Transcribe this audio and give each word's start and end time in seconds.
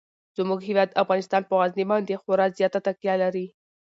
زموږ 0.37 0.59
هیواد 0.69 0.89
افغانستان 1.03 1.41
په 1.45 1.53
غزني 1.59 1.85
باندې 1.91 2.19
خورا 2.21 2.45
زیاته 2.57 2.79
تکیه 2.87 3.15
لري. 3.23 3.47